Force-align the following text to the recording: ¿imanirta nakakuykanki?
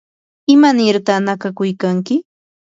¿imanirta 0.53 1.13
nakakuykanki? 1.25 2.15